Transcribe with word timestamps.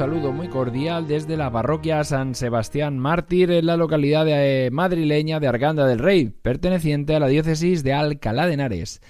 Saludo 0.00 0.32
muy 0.32 0.48
cordial 0.48 1.06
desde 1.06 1.36
la 1.36 1.52
parroquia 1.52 2.02
San 2.04 2.34
Sebastián 2.34 2.98
Mártir 2.98 3.50
en 3.50 3.66
la 3.66 3.76
localidad 3.76 4.24
eh, 4.26 4.70
madrileña 4.72 5.40
de 5.40 5.46
Arganda 5.46 5.86
del 5.86 5.98
Rey, 5.98 6.30
perteneciente 6.30 7.14
a 7.14 7.20
la 7.20 7.26
diócesis 7.26 7.84
de 7.84 7.92
Alcalá 7.92 8.46
de 8.46 8.54
Henares. 8.54 9.02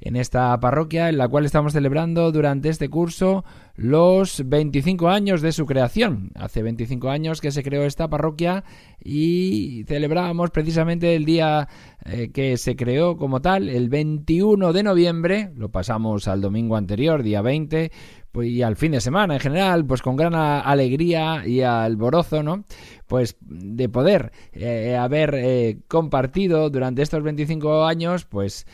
En 0.00 0.16
esta 0.16 0.58
parroquia 0.58 1.10
en 1.10 1.18
la 1.18 1.28
cual 1.28 1.44
estamos 1.44 1.74
celebrando 1.74 2.32
durante 2.32 2.70
este 2.70 2.88
curso 2.88 3.44
los 3.80 4.42
25 4.46 5.08
años 5.08 5.40
de 5.40 5.52
su 5.52 5.64
creación. 5.64 6.32
Hace 6.34 6.62
25 6.62 7.08
años 7.08 7.40
que 7.40 7.50
se 7.50 7.62
creó 7.62 7.84
esta 7.84 8.08
parroquia 8.08 8.62
y 9.02 9.84
celebramos 9.88 10.50
precisamente 10.50 11.16
el 11.16 11.24
día 11.24 11.66
eh, 12.04 12.30
que 12.32 12.58
se 12.58 12.76
creó 12.76 13.16
como 13.16 13.40
tal, 13.40 13.70
el 13.70 13.88
21 13.88 14.74
de 14.74 14.82
noviembre, 14.82 15.50
lo 15.54 15.70
pasamos 15.70 16.28
al 16.28 16.42
domingo 16.42 16.76
anterior, 16.76 17.22
día 17.22 17.40
20, 17.40 17.90
pues, 18.32 18.48
y 18.48 18.62
al 18.62 18.76
fin 18.76 18.92
de 18.92 19.00
semana 19.00 19.34
en 19.34 19.40
general, 19.40 19.84
pues 19.86 20.02
con 20.02 20.16
gran 20.16 20.34
alegría 20.34 21.46
y 21.46 21.62
alborozo, 21.62 22.42
¿no? 22.42 22.64
Pues 23.06 23.36
de 23.40 23.88
poder 23.88 24.30
eh, 24.52 24.96
haber 24.96 25.34
eh, 25.34 25.78
compartido 25.88 26.70
durante 26.70 27.02
estos 27.02 27.22
25 27.22 27.84
años, 27.84 28.24
pues 28.24 28.66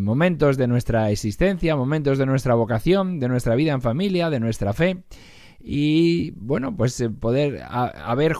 momentos 0.00 0.56
de 0.56 0.68
nuestra 0.68 1.10
existencia, 1.10 1.76
momentos 1.76 2.16
de 2.16 2.26
nuestra 2.26 2.54
vocación, 2.54 3.20
de 3.20 3.28
nuestra 3.28 3.56
vida 3.56 3.72
en 3.72 3.82
familia, 3.82 4.27
de 4.30 4.40
nuestra 4.40 4.72
fe 4.72 5.04
y 5.60 6.30
bueno, 6.32 6.76
pues 6.76 7.02
poder 7.20 7.62
haber 7.70 8.34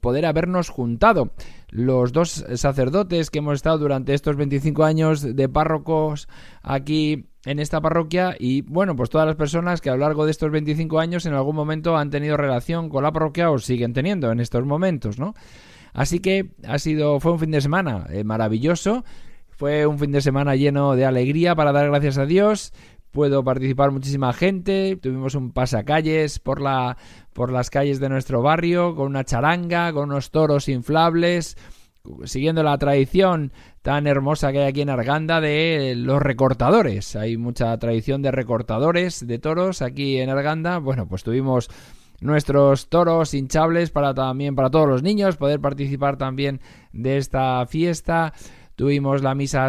poder 0.00 0.26
habernos 0.26 0.68
juntado 0.68 1.32
los 1.68 2.12
dos 2.12 2.44
sacerdotes 2.54 3.30
que 3.30 3.38
hemos 3.38 3.54
estado 3.54 3.78
durante 3.78 4.14
estos 4.14 4.36
25 4.36 4.84
años 4.84 5.22
de 5.22 5.48
párrocos 5.48 6.28
aquí 6.62 7.26
en 7.44 7.58
esta 7.58 7.80
parroquia 7.80 8.36
y 8.38 8.62
bueno, 8.62 8.94
pues 8.94 9.10
todas 9.10 9.26
las 9.26 9.36
personas 9.36 9.80
que 9.80 9.90
a 9.90 9.94
lo 9.94 10.00
largo 10.00 10.24
de 10.24 10.30
estos 10.30 10.50
25 10.50 11.00
años 11.00 11.26
en 11.26 11.34
algún 11.34 11.56
momento 11.56 11.96
han 11.96 12.10
tenido 12.10 12.36
relación 12.36 12.88
con 12.88 13.02
la 13.02 13.12
parroquia 13.12 13.50
o 13.50 13.58
siguen 13.58 13.92
teniendo 13.92 14.30
en 14.30 14.40
estos 14.40 14.64
momentos, 14.64 15.18
¿no? 15.18 15.34
Así 15.92 16.20
que 16.20 16.50
ha 16.66 16.78
sido 16.78 17.20
fue 17.20 17.32
un 17.32 17.38
fin 17.38 17.50
de 17.50 17.60
semana 17.60 18.06
eh, 18.10 18.24
maravilloso, 18.24 19.04
fue 19.50 19.86
un 19.86 19.98
fin 19.98 20.12
de 20.12 20.20
semana 20.20 20.56
lleno 20.56 20.96
de 20.96 21.04
alegría 21.04 21.54
para 21.54 21.72
dar 21.72 21.88
gracias 21.88 22.18
a 22.18 22.26
Dios. 22.26 22.72
Puedo 23.12 23.44
participar 23.44 23.90
muchísima 23.90 24.32
gente, 24.32 24.96
tuvimos 24.96 25.34
un 25.34 25.52
pasacalles 25.52 26.38
por 26.38 26.62
la 26.62 26.96
por 27.34 27.52
las 27.52 27.68
calles 27.68 28.00
de 28.00 28.08
nuestro 28.08 28.40
barrio 28.40 28.94
con 28.94 29.08
una 29.08 29.22
charanga, 29.22 29.92
con 29.92 30.10
unos 30.10 30.30
toros 30.30 30.66
inflables, 30.68 31.58
siguiendo 32.24 32.62
la 32.62 32.78
tradición 32.78 33.52
tan 33.82 34.06
hermosa 34.06 34.50
que 34.50 34.60
hay 34.60 34.68
aquí 34.68 34.80
en 34.80 34.88
Arganda 34.88 35.42
de 35.42 35.92
los 35.94 36.22
recortadores. 36.22 37.14
Hay 37.14 37.36
mucha 37.36 37.76
tradición 37.76 38.22
de 38.22 38.30
recortadores 38.30 39.26
de 39.26 39.38
toros 39.38 39.82
aquí 39.82 40.18
en 40.18 40.30
Arganda. 40.30 40.78
Bueno, 40.78 41.06
pues 41.06 41.22
tuvimos 41.22 41.68
nuestros 42.22 42.88
toros 42.88 43.34
hinchables 43.34 43.90
para 43.90 44.14
también 44.14 44.54
para 44.54 44.70
todos 44.70 44.88
los 44.88 45.02
niños 45.02 45.36
poder 45.36 45.60
participar 45.60 46.16
también 46.16 46.62
de 46.94 47.18
esta 47.18 47.66
fiesta. 47.66 48.32
Tuvimos 48.74 49.22
la 49.22 49.34
misa 49.34 49.68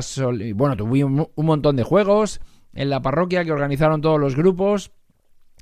bueno, 0.56 0.78
tuvimos 0.78 1.28
un 1.36 1.46
montón 1.46 1.76
de 1.76 1.84
juegos 1.84 2.40
en 2.74 2.90
la 2.90 3.02
parroquia 3.02 3.46
que 3.46 3.52
organizaron 3.52 4.02
todos 4.02 4.20
los 4.20 4.36
grupos 4.36 4.92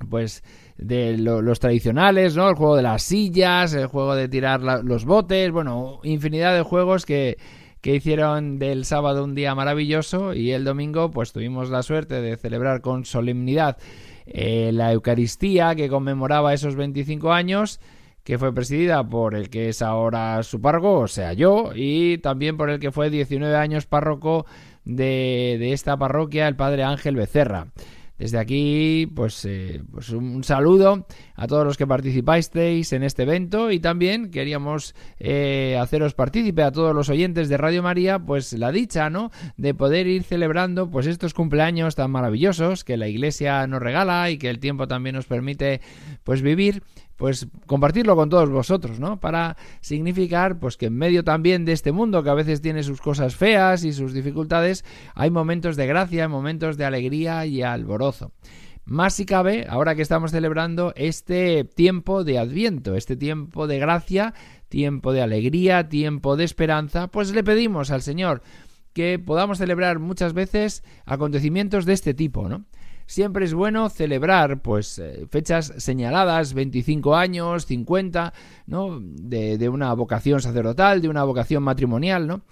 pues 0.09 0.43
de 0.77 1.17
los 1.17 1.59
tradicionales, 1.59 2.35
¿no? 2.35 2.49
El 2.49 2.55
juego 2.55 2.75
de 2.75 2.81
las 2.81 3.03
sillas, 3.03 3.73
el 3.73 3.85
juego 3.85 4.15
de 4.15 4.27
tirar 4.27 4.61
los 4.61 5.05
botes, 5.05 5.51
bueno, 5.51 5.99
infinidad 6.03 6.55
de 6.55 6.63
juegos 6.63 7.05
que, 7.05 7.37
que 7.81 7.95
hicieron 7.95 8.57
del 8.57 8.85
sábado 8.85 9.23
un 9.23 9.35
día 9.35 9.53
maravilloso 9.55 10.33
y 10.33 10.51
el 10.51 10.63
domingo 10.63 11.11
pues 11.11 11.33
tuvimos 11.33 11.69
la 11.69 11.83
suerte 11.83 12.21
de 12.21 12.37
celebrar 12.37 12.81
con 12.81 13.05
solemnidad 13.05 13.77
eh, 14.25 14.71
la 14.71 14.91
Eucaristía 14.91 15.75
que 15.75 15.89
conmemoraba 15.89 16.53
esos 16.53 16.75
25 16.75 17.31
años 17.33 17.79
que 18.23 18.37
fue 18.37 18.53
presidida 18.53 19.03
por 19.03 19.35
el 19.35 19.49
que 19.49 19.69
es 19.69 19.81
ahora 19.81 20.43
su 20.43 20.61
párroco, 20.61 20.99
o 20.99 21.07
sea 21.07 21.33
yo, 21.33 21.71
y 21.73 22.19
también 22.19 22.55
por 22.55 22.69
el 22.69 22.79
que 22.79 22.91
fue 22.91 23.09
19 23.09 23.55
años 23.55 23.87
párroco 23.87 24.45
de, 24.85 25.57
de 25.59 25.73
esta 25.73 25.97
parroquia, 25.97 26.47
el 26.47 26.55
padre 26.55 26.83
Ángel 26.83 27.15
Becerra. 27.15 27.67
Desde 28.21 28.37
aquí, 28.37 29.11
pues, 29.15 29.45
eh, 29.45 29.81
pues 29.91 30.11
un 30.11 30.43
saludo 30.43 31.07
a 31.33 31.47
todos 31.47 31.65
los 31.65 31.75
que 31.75 31.87
participáis 31.87 32.51
en 32.93 33.01
este 33.01 33.23
evento 33.23 33.71
y 33.71 33.79
también 33.79 34.29
queríamos 34.29 34.93
eh, 35.17 35.75
haceros 35.81 36.13
partícipe 36.13 36.61
a 36.61 36.71
todos 36.71 36.93
los 36.93 37.09
oyentes 37.09 37.49
de 37.49 37.57
Radio 37.57 37.81
María, 37.81 38.19
pues 38.19 38.53
la 38.53 38.71
dicha, 38.71 39.09
¿no? 39.09 39.31
De 39.57 39.73
poder 39.73 40.05
ir 40.05 40.21
celebrando, 40.21 40.91
pues 40.91 41.07
estos 41.07 41.33
cumpleaños 41.33 41.95
tan 41.95 42.11
maravillosos 42.11 42.83
que 42.83 42.95
la 42.95 43.07
Iglesia 43.07 43.65
nos 43.65 43.81
regala 43.81 44.29
y 44.29 44.37
que 44.37 44.51
el 44.51 44.59
tiempo 44.59 44.87
también 44.87 45.15
nos 45.15 45.25
permite, 45.25 45.81
pues 46.23 46.43
vivir 46.43 46.83
pues 47.21 47.45
compartirlo 47.67 48.15
con 48.15 48.29
todos 48.29 48.49
vosotros, 48.49 48.99
¿no? 48.99 49.19
Para 49.19 49.55
significar 49.79 50.57
pues 50.57 50.75
que 50.75 50.87
en 50.87 50.95
medio 50.95 51.23
también 51.23 51.65
de 51.65 51.71
este 51.71 51.91
mundo 51.91 52.23
que 52.23 52.31
a 52.31 52.33
veces 52.33 52.61
tiene 52.61 52.81
sus 52.81 52.99
cosas 52.99 53.35
feas 53.35 53.83
y 53.83 53.93
sus 53.93 54.15
dificultades, 54.15 54.83
hay 55.13 55.29
momentos 55.29 55.75
de 55.75 55.85
gracia, 55.85 56.27
momentos 56.27 56.77
de 56.77 56.85
alegría 56.85 57.45
y 57.45 57.61
alborozo. 57.61 58.31
Más 58.85 59.13
si 59.13 59.27
cabe, 59.27 59.67
ahora 59.69 59.93
que 59.93 60.01
estamos 60.01 60.31
celebrando 60.31 60.93
este 60.95 61.63
tiempo 61.63 62.23
de 62.23 62.39
Adviento, 62.39 62.95
este 62.95 63.15
tiempo 63.15 63.67
de 63.67 63.77
gracia, 63.77 64.33
tiempo 64.67 65.13
de 65.13 65.21
alegría, 65.21 65.89
tiempo 65.89 66.35
de 66.37 66.45
esperanza, 66.45 67.09
pues 67.09 67.35
le 67.35 67.43
pedimos 67.43 67.91
al 67.91 68.01
Señor 68.01 68.41
que 68.93 69.19
podamos 69.19 69.59
celebrar 69.59 69.99
muchas 69.99 70.33
veces 70.33 70.83
acontecimientos 71.05 71.85
de 71.85 71.93
este 71.93 72.15
tipo, 72.15 72.49
¿no? 72.49 72.65
Siempre 73.11 73.43
es 73.43 73.53
bueno 73.53 73.89
celebrar 73.89 74.61
pues 74.61 74.97
eh, 74.97 75.27
fechas 75.29 75.73
señaladas, 75.77 76.53
25 76.53 77.13
años, 77.13 77.65
50, 77.65 78.33
¿no? 78.67 79.01
De, 79.01 79.57
de, 79.57 79.67
una 79.67 79.93
vocación 79.93 80.39
sacerdotal, 80.39 81.01
de 81.01 81.09
una 81.09 81.25
vocación 81.25 81.61
matrimonial, 81.61 82.25
¿no? 82.25 82.43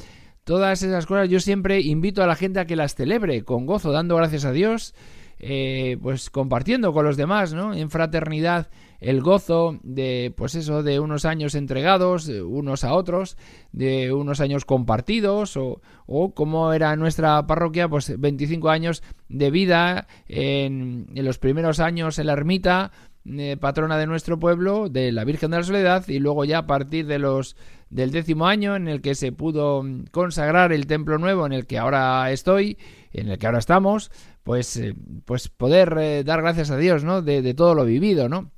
Todas 0.43 0.83
esas 0.83 1.05
cosas 1.05 1.29
yo 1.29 1.39
siempre 1.39 1.79
invito 1.79 2.21
a 2.21 2.27
la 2.27 2.35
gente 2.35 2.59
a 2.59 2.65
que 2.65 2.75
las 2.75 2.95
celebre 2.95 3.45
con 3.45 3.65
gozo, 3.65 3.93
dando 3.93 4.17
gracias 4.17 4.43
a 4.43 4.51
Dios, 4.51 4.93
eh, 5.39 5.97
pues 6.01 6.29
compartiendo 6.29 6.93
con 6.93 7.05
los 7.05 7.17
demás, 7.17 7.53
¿no? 7.53 7.73
En 7.73 7.89
fraternidad 7.89 8.67
el 8.99 9.21
gozo 9.21 9.79
de, 9.81 10.33
pues 10.35 10.55
eso, 10.55 10.83
de 10.83 10.99
unos 10.99 11.23
años 11.23 11.55
entregados 11.55 12.27
unos 12.27 12.83
a 12.83 12.93
otros, 12.93 13.37
de 13.71 14.11
unos 14.11 14.41
años 14.41 14.65
compartidos, 14.65 15.55
o, 15.55 15.81
o 16.05 16.33
como 16.33 16.73
era 16.73 16.95
nuestra 16.97 17.47
parroquia, 17.47 17.87
pues 17.87 18.19
25 18.19 18.69
años 18.69 19.01
de 19.29 19.51
vida 19.51 20.07
en, 20.27 21.07
en 21.15 21.25
los 21.25 21.39
primeros 21.39 21.79
años 21.79 22.19
en 22.19 22.27
la 22.27 22.33
ermita, 22.33 22.91
eh, 23.25 23.57
patrona 23.59 23.97
de 23.97 24.07
nuestro 24.07 24.39
pueblo, 24.39 24.89
de 24.89 25.11
la 25.11 25.23
Virgen 25.23 25.51
de 25.51 25.57
la 25.57 25.63
Soledad, 25.63 26.07
y 26.07 26.19
luego 26.19 26.45
ya 26.45 26.59
a 26.59 26.67
partir 26.67 27.05
de 27.05 27.19
los 27.19 27.55
del 27.89 28.11
décimo 28.11 28.47
año 28.47 28.75
en 28.75 28.87
el 28.87 29.01
que 29.01 29.13
se 29.15 29.31
pudo 29.31 29.83
consagrar 30.11 30.71
el 30.71 30.87
templo 30.87 31.17
nuevo 31.17 31.45
en 31.45 31.53
el 31.53 31.65
que 31.65 31.77
ahora 31.77 32.31
estoy, 32.31 32.77
en 33.11 33.29
el 33.29 33.37
que 33.37 33.45
ahora 33.45 33.59
estamos, 33.59 34.11
pues, 34.49 34.77
eh, 34.77 34.95
pues 35.25 35.47
poder 35.47 35.95
eh, 35.99 36.23
dar 36.23 36.41
gracias 36.41 36.71
a 36.71 36.77
Dios, 36.77 37.03
¿no? 37.03 37.21
De, 37.21 37.43
de 37.43 37.53
todo 37.53 37.75
lo 37.75 37.85
vivido, 37.85 38.29
¿no? 38.29 38.49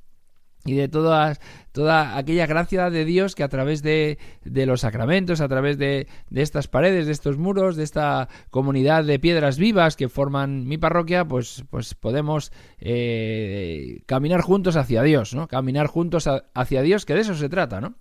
y 0.64 0.74
de 0.74 0.88
toda 0.88 1.36
aquella 2.16 2.46
gracia 2.46 2.88
de 2.88 3.04
Dios 3.04 3.34
que 3.34 3.42
a 3.42 3.48
través 3.48 3.82
de, 3.82 4.16
de 4.42 4.64
los 4.64 4.80
sacramentos, 4.82 5.42
a 5.42 5.48
través 5.48 5.76
de, 5.76 6.06
de, 6.30 6.40
estas 6.40 6.66
paredes, 6.66 7.04
de 7.04 7.12
estos 7.12 7.36
muros, 7.36 7.76
de 7.76 7.84
esta 7.84 8.30
comunidad 8.48 9.04
de 9.04 9.18
piedras 9.18 9.58
vivas 9.58 9.96
que 9.96 10.08
forman 10.08 10.66
mi 10.66 10.78
parroquia, 10.78 11.26
pues, 11.26 11.64
pues 11.68 11.94
podemos 11.94 12.52
eh, 12.78 14.00
caminar 14.06 14.40
juntos 14.40 14.76
hacia 14.76 15.02
Dios, 15.02 15.34
¿no? 15.34 15.46
Caminar 15.46 15.88
juntos 15.88 16.26
hacia 16.54 16.80
Dios, 16.80 17.04
que 17.04 17.12
de 17.14 17.20
eso 17.20 17.34
se 17.34 17.50
trata, 17.50 17.82
¿no? 17.82 17.96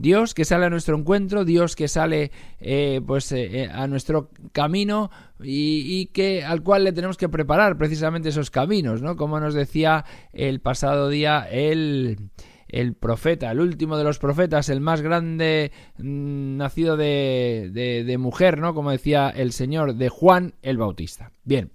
Dios 0.00 0.32
que 0.32 0.46
sale 0.46 0.66
a 0.66 0.70
nuestro 0.70 0.96
encuentro, 0.96 1.44
Dios 1.44 1.76
que 1.76 1.86
sale 1.86 2.30
eh, 2.58 3.02
pues 3.06 3.30
eh, 3.32 3.68
a 3.70 3.86
nuestro 3.86 4.30
camino 4.52 5.10
y, 5.42 6.06
que 6.06 6.42
al 6.42 6.62
cual 6.62 6.84
le 6.84 6.92
tenemos 6.92 7.18
que 7.18 7.28
preparar 7.28 7.76
precisamente 7.76 8.30
esos 8.30 8.50
caminos, 8.50 9.02
¿no? 9.02 9.16
Como 9.16 9.38
nos 9.40 9.52
decía 9.52 10.06
el 10.32 10.60
pasado 10.60 11.08
día 11.08 11.46
el 11.50 12.30
el 12.68 12.94
profeta, 12.94 13.50
el 13.50 13.58
último 13.58 13.96
de 13.96 14.04
los 14.04 14.20
profetas, 14.20 14.68
el 14.68 14.80
más 14.80 15.02
grande 15.02 15.72
mm, 15.98 16.56
nacido 16.56 16.96
de, 16.96 17.70
de, 18.06 18.18
mujer, 18.18 18.58
¿no? 18.58 18.74
Como 18.74 18.92
decía 18.92 19.28
el 19.28 19.50
Señor, 19.52 19.96
de 19.96 20.08
Juan 20.08 20.54
el 20.62 20.78
Bautista. 20.78 21.32
Bien, 21.42 21.72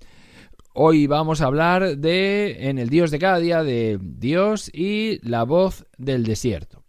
hoy 0.74 1.06
vamos 1.06 1.42
a 1.42 1.48
hablar 1.48 1.98
de, 1.98 2.70
en 2.70 2.80
el 2.80 2.90
Dios 2.90 3.12
de 3.12 3.20
cada 3.20 3.40
día, 3.40 3.62
de 3.62 4.00
Dios 4.02 4.72
y 4.74 5.20
la 5.28 5.44
voz 5.44 5.86
del 5.98 6.24
desierto. 6.24 6.86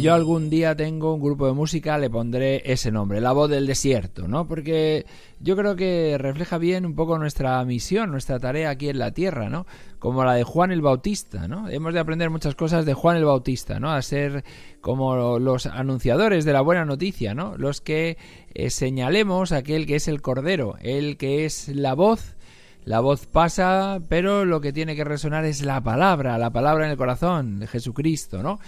Yo 0.00 0.14
algún 0.14 0.48
día 0.48 0.74
tengo 0.74 1.12
un 1.12 1.20
grupo 1.20 1.46
de 1.46 1.52
música, 1.52 1.98
le 1.98 2.08
pondré 2.08 2.62
ese 2.64 2.90
nombre, 2.90 3.20
La 3.20 3.32
Voz 3.32 3.50
del 3.50 3.66
Desierto, 3.66 4.26
¿no? 4.26 4.48
Porque 4.48 5.04
yo 5.40 5.56
creo 5.56 5.76
que 5.76 6.16
refleja 6.18 6.56
bien 6.56 6.86
un 6.86 6.94
poco 6.94 7.18
nuestra 7.18 7.62
misión, 7.66 8.10
nuestra 8.10 8.38
tarea 8.40 8.70
aquí 8.70 8.88
en 8.88 8.98
la 8.98 9.12
tierra, 9.12 9.50
¿no? 9.50 9.66
Como 9.98 10.24
la 10.24 10.32
de 10.32 10.42
Juan 10.42 10.72
el 10.72 10.80
Bautista, 10.80 11.48
¿no? 11.48 11.68
Hemos 11.68 11.92
de 11.92 12.00
aprender 12.00 12.30
muchas 12.30 12.54
cosas 12.54 12.86
de 12.86 12.94
Juan 12.94 13.18
el 13.18 13.26
Bautista, 13.26 13.78
¿no? 13.78 13.90
A 13.90 14.00
ser 14.00 14.42
como 14.80 15.38
los 15.38 15.66
anunciadores 15.66 16.46
de 16.46 16.54
la 16.54 16.62
buena 16.62 16.86
noticia, 16.86 17.34
¿no? 17.34 17.58
Los 17.58 17.82
que 17.82 18.16
eh, 18.54 18.70
señalemos 18.70 19.52
aquel 19.52 19.86
que 19.86 19.96
es 19.96 20.08
el 20.08 20.22
Cordero, 20.22 20.76
el 20.80 21.18
que 21.18 21.44
es 21.44 21.68
la 21.68 21.94
voz 21.94 22.36
la 22.86 23.00
voz 23.00 23.26
pasa, 23.26 24.00
pero 24.08 24.46
lo 24.46 24.62
que 24.62 24.72
tiene 24.72 24.96
que 24.96 25.04
resonar 25.04 25.44
es 25.44 25.62
la 25.62 25.82
palabra, 25.82 26.38
la 26.38 26.50
palabra 26.50 26.86
en 26.86 26.90
el 26.90 26.96
corazón 26.96 27.60
de 27.60 27.66
Jesucristo, 27.66 28.42
¿no? 28.42 28.58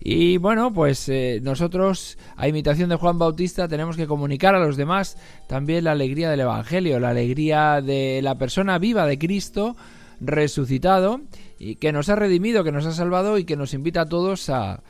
Y 0.00 0.36
bueno, 0.36 0.72
pues 0.72 1.08
eh, 1.08 1.40
nosotros, 1.42 2.18
a 2.36 2.48
imitación 2.48 2.88
de 2.88 2.96
Juan 2.96 3.18
Bautista, 3.18 3.68
tenemos 3.68 3.96
que 3.96 4.06
comunicar 4.06 4.54
a 4.54 4.64
los 4.64 4.76
demás 4.76 5.16
también 5.48 5.84
la 5.84 5.92
alegría 5.92 6.30
del 6.30 6.40
Evangelio, 6.40 7.00
la 7.00 7.10
alegría 7.10 7.80
de 7.80 8.20
la 8.22 8.36
persona 8.36 8.78
viva 8.78 9.06
de 9.06 9.18
Cristo 9.18 9.76
resucitado 10.20 11.20
y 11.58 11.76
que 11.76 11.92
nos 11.92 12.08
ha 12.08 12.16
redimido, 12.16 12.64
que 12.64 12.72
nos 12.72 12.86
ha 12.86 12.92
salvado 12.92 13.38
y 13.38 13.44
que 13.44 13.56
nos 13.56 13.74
invita 13.74 14.02
a 14.02 14.06
todos 14.06 14.48
a 14.48 14.82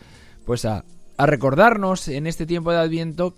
pues 0.45 0.65
a, 0.65 0.85
a 1.17 1.27
recordarnos 1.27 2.09
en 2.09 2.27
este 2.27 2.47
tiempo 2.47 2.71
de 2.71 2.79
Adviento 2.79 3.35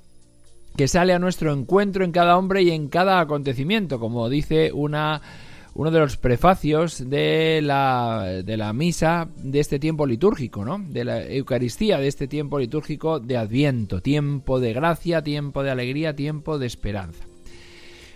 que 0.77 0.89
sale 0.89 1.13
a 1.13 1.19
nuestro 1.19 1.53
encuentro 1.53 2.05
en 2.05 2.13
cada 2.13 2.37
hombre 2.37 2.63
y 2.63 2.71
en 2.71 2.89
cada 2.89 3.21
acontecimiento, 3.21 3.99
como 3.99 4.29
dice 4.29 4.71
una 4.73 5.23
uno 5.79 5.93
de 5.93 6.01
los 6.01 6.17
prefacios 6.17 7.09
de 7.09 7.61
la, 7.63 8.43
de 8.45 8.57
la 8.57 8.73
misa 8.73 9.29
de 9.37 9.61
este 9.61 9.79
tiempo 9.79 10.09
litúrgico, 10.09 10.65
¿no? 10.65 10.81
De 10.81 11.05
la 11.05 11.25
Eucaristía 11.25 11.99
de 11.99 12.09
este 12.09 12.27
tiempo 12.27 12.59
litúrgico 12.59 13.21
de 13.21 13.37
Adviento, 13.37 14.03
tiempo 14.03 14.59
de 14.59 14.73
gracia, 14.73 15.23
tiempo 15.23 15.63
de 15.63 15.71
alegría, 15.71 16.17
tiempo 16.17 16.59
de 16.59 16.67
esperanza. 16.67 17.25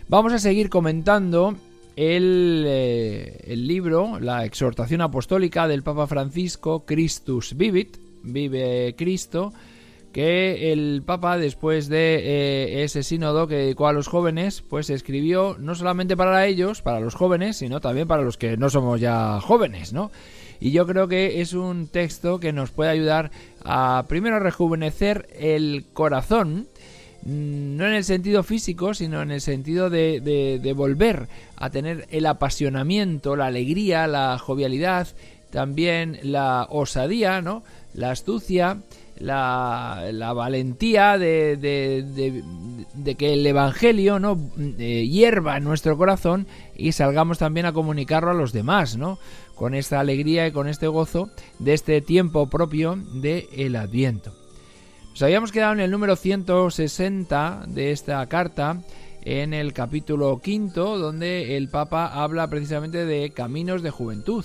Vamos 0.08 0.32
a 0.32 0.40
seguir 0.40 0.70
comentando 0.70 1.54
el, 1.94 2.64
eh, 2.66 3.44
el 3.44 3.68
libro, 3.68 4.18
la 4.18 4.44
exhortación 4.44 5.00
apostólica 5.00 5.68
del 5.68 5.84
Papa 5.84 6.08
Francisco, 6.08 6.84
Christus 6.84 7.56
Vivit, 7.56 7.96
vive 8.24 8.96
Cristo, 8.98 9.52
que 10.12 10.72
el 10.72 11.02
Papa, 11.04 11.38
después 11.38 11.88
de 11.88 12.16
eh, 12.16 12.84
ese 12.84 13.02
sínodo 13.02 13.48
que 13.48 13.56
dedicó 13.56 13.88
a 13.88 13.92
los 13.92 14.08
jóvenes, 14.08 14.62
pues 14.62 14.90
escribió 14.90 15.56
no 15.58 15.74
solamente 15.74 16.16
para 16.16 16.46
ellos, 16.46 16.82
para 16.82 17.00
los 17.00 17.14
jóvenes, 17.14 17.56
sino 17.56 17.80
también 17.80 18.06
para 18.06 18.22
los 18.22 18.36
que 18.36 18.56
no 18.56 18.70
somos 18.70 19.00
ya 19.00 19.40
jóvenes, 19.40 19.92
¿no? 19.92 20.10
Y 20.60 20.70
yo 20.70 20.86
creo 20.86 21.08
que 21.08 21.40
es 21.40 21.54
un 21.54 21.88
texto 21.88 22.38
que 22.38 22.52
nos 22.52 22.70
puede 22.70 22.90
ayudar 22.90 23.32
a 23.64 24.04
primero 24.06 24.38
rejuvenecer 24.38 25.28
el 25.36 25.86
corazón, 25.92 26.68
mm, 27.24 27.76
no 27.76 27.86
en 27.86 27.94
el 27.94 28.04
sentido 28.04 28.42
físico, 28.42 28.94
sino 28.94 29.22
en 29.22 29.32
el 29.32 29.40
sentido 29.40 29.90
de, 29.90 30.20
de 30.20 30.72
volver 30.72 31.26
a 31.56 31.70
tener 31.70 32.06
el 32.10 32.26
apasionamiento, 32.26 33.34
la 33.34 33.46
alegría, 33.46 34.06
la 34.06 34.38
jovialidad, 34.38 35.08
también 35.50 36.18
la 36.22 36.66
osadía, 36.70 37.42
¿no? 37.42 37.62
La 37.94 38.10
astucia, 38.10 38.78
la, 39.22 40.32
valentía 40.34 41.16
de, 41.16 42.42
que 43.16 43.32
el 43.32 43.46
Evangelio 43.46 44.18
no 44.18 44.38
eh, 44.78 45.06
hierva 45.08 45.56
en 45.56 45.64
nuestro 45.64 45.96
corazón 45.96 46.46
y 46.74 46.92
salgamos 46.92 47.38
también 47.38 47.66
a 47.66 47.72
comunicarlo 47.72 48.30
a 48.30 48.34
los 48.34 48.52
demás, 48.52 48.96
¿no? 48.96 49.18
Con 49.54 49.74
esta 49.74 50.00
alegría 50.00 50.46
y 50.46 50.52
con 50.52 50.66
este 50.66 50.88
gozo 50.88 51.30
de 51.58 51.74
este 51.74 52.00
tiempo 52.00 52.48
propio 52.48 52.96
del 53.14 53.46
el 53.56 53.76
Adviento. 53.76 54.34
Nos 55.10 55.22
habíamos 55.22 55.52
quedado 55.52 55.74
en 55.74 55.80
el 55.80 55.90
número 55.90 56.16
160 56.16 57.66
de 57.68 57.92
esta 57.92 58.26
carta, 58.26 58.82
en 59.24 59.54
el 59.54 59.72
capítulo 59.72 60.40
quinto, 60.40 60.98
donde 60.98 61.56
el 61.56 61.68
Papa 61.68 62.06
habla 62.06 62.48
precisamente 62.48 63.04
de 63.04 63.30
caminos 63.30 63.82
de 63.82 63.90
juventud, 63.90 64.44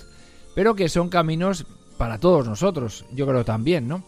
pero 0.53 0.75
que 0.75 0.89
son 0.89 1.09
caminos 1.09 1.65
para 1.97 2.19
todos 2.19 2.45
nosotros, 2.45 3.06
yo 3.12 3.25
creo 3.25 3.44
también, 3.44 3.88
¿no? 3.88 4.03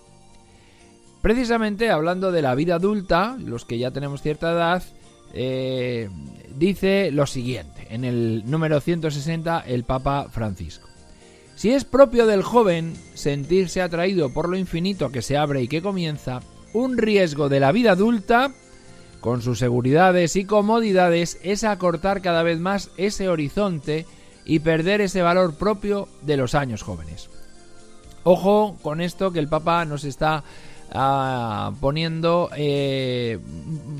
Precisamente 1.22 1.90
hablando 1.90 2.32
de 2.32 2.42
la 2.42 2.56
vida 2.56 2.76
adulta, 2.76 3.38
los 3.40 3.66
que 3.66 3.78
ya 3.78 3.92
tenemos 3.92 4.22
cierta 4.22 4.52
edad, 4.52 4.84
eh, 5.34 6.10
dice 6.56 7.12
lo 7.12 7.26
siguiente, 7.26 7.88
en 7.90 8.06
el 8.06 8.44
número 8.50 8.80
160, 8.80 9.62
el 9.68 9.84
Papa 9.84 10.28
Francisco. 10.32 10.88
Si 11.56 11.72
es 11.72 11.84
propio 11.84 12.26
del 12.26 12.42
joven 12.42 12.96
sentirse 13.16 13.82
atraído 13.82 14.34
por 14.34 14.48
lo 14.48 14.58
infinito 14.58 15.12
que 15.12 15.22
se 15.22 15.36
abre 15.36 15.62
y 15.62 15.68
que 15.68 15.82
comienza, 15.82 16.40
un 16.74 16.98
riesgo 16.98 17.50
de 17.50 17.60
la 17.60 17.74
vida 17.74 17.92
adulta, 17.92 18.54
con 19.20 19.42
sus 19.42 19.60
seguridades 19.60 20.38
y 20.38 20.46
comodidades, 20.46 21.38
es 21.44 21.66
acortar 21.66 22.22
cada 22.22 22.44
vez 22.44 22.60
más 22.60 22.92
ese 22.96 23.28
horizonte 23.28 24.06
y 24.46 24.60
perder 24.60 25.02
ese 25.02 25.22
valor 25.22 25.56
propio 25.56 26.08
de 26.22 26.38
los 26.38 26.56
años 26.56 26.82
jóvenes. 26.82 27.30
Ojo 28.24 28.78
con 28.82 29.02
esto 29.02 29.32
que 29.32 29.40
el 29.40 29.50
Papa 29.50 29.84
nos 29.84 30.06
está 30.06 30.44
poniendo 31.80 32.50
eh, 32.56 33.40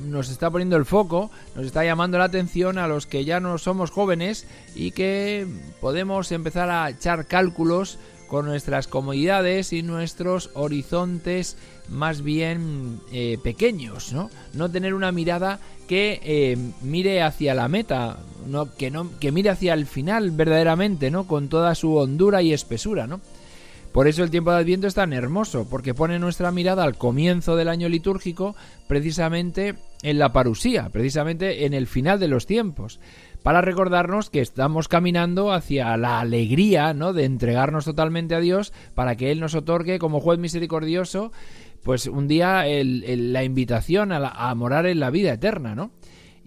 nos 0.06 0.30
está 0.30 0.50
poniendo 0.50 0.76
el 0.76 0.86
foco, 0.86 1.30
nos 1.56 1.66
está 1.66 1.84
llamando 1.84 2.18
la 2.18 2.26
atención 2.26 2.78
a 2.78 2.88
los 2.88 3.06
que 3.06 3.26
ya 3.26 3.40
no 3.40 3.58
somos 3.58 3.92
jóvenes 3.92 4.48
y 4.76 4.92
que 4.92 5.48
podemos 5.82 6.32
empezar 6.32 6.70
a 6.70 6.90
echar 6.90 7.28
cálculos 7.28 8.00
con 8.28 8.46
nuestras 8.46 8.88
comodidades 8.88 9.74
y 9.74 9.82
nuestros 9.82 10.52
horizontes 10.54 11.58
más 11.90 12.22
bien 12.22 13.00
eh, 13.12 13.40
pequeños, 13.44 14.14
¿no? 14.14 14.30
No 14.54 14.70
tener 14.70 14.94
una 14.94 15.12
mirada 15.12 15.60
que 15.88 16.22
eh, 16.24 16.56
mire 16.82 17.24
hacia 17.24 17.56
la 17.56 17.68
meta, 17.68 18.20
no, 18.48 18.76
que 18.76 18.92
no, 18.92 19.10
que 19.20 19.32
mire 19.32 19.50
hacia 19.50 19.74
el 19.74 19.88
final 19.88 20.30
verdaderamente, 20.30 21.10
¿no? 21.10 21.26
Con 21.26 21.50
toda 21.50 21.74
su 21.74 21.96
hondura 21.96 22.44
y 22.44 22.54
espesura, 22.54 23.08
¿no? 23.08 23.22
Por 23.92 24.08
eso 24.08 24.24
el 24.24 24.30
tiempo 24.30 24.52
de 24.52 24.58
Adviento 24.58 24.88
es 24.88 24.94
tan 24.94 25.14
hermoso, 25.14 25.68
porque 25.70 25.96
pone 25.96 26.20
nuestra 26.20 26.52
mirada 26.52 26.84
al 26.84 26.98
comienzo 26.98 27.56
del 27.56 27.70
año 27.70 27.90
litúrgico, 27.90 28.56
precisamente 28.88 29.76
en 30.04 30.20
la 30.20 30.32
parusía, 30.32 30.90
precisamente 30.90 31.66
en 31.66 31.74
el 31.74 31.88
final 31.88 32.20
de 32.20 32.28
los 32.28 32.46
tiempos, 32.46 33.00
para 33.42 33.62
recordarnos 33.62 34.30
que 34.30 34.42
estamos 34.42 34.88
caminando 34.88 35.52
hacia 35.52 35.98
la 35.98 36.20
alegría, 36.20 36.94
¿no? 36.94 37.14
De 37.14 37.26
entregarnos 37.26 37.86
totalmente 37.86 38.36
a 38.36 38.40
Dios 38.40 38.74
para 38.94 39.16
que 39.16 39.32
Él 39.32 39.40
nos 39.40 39.56
otorgue 39.56 39.98
como 39.98 40.20
juez 40.20 40.38
misericordioso, 40.38 41.32
pues 41.82 42.06
un 42.06 42.28
día 42.28 42.66
la 42.66 43.44
invitación 43.44 44.12
a, 44.12 44.28
a 44.28 44.54
morar 44.56 44.86
en 44.86 45.00
la 45.00 45.10
vida 45.10 45.34
eterna, 45.34 45.74
¿no? 45.74 45.92